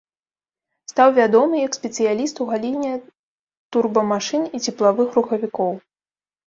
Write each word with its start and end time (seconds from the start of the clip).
Стаў 0.91 1.09
вядомы 1.19 1.55
як 1.67 1.77
спецыяліст 1.79 2.35
у 2.47 2.49
галіне 2.53 2.91
турбамашын 3.77 4.43
і 4.59 4.65
цеплавых 4.67 5.07
рухавікоў. 5.21 5.73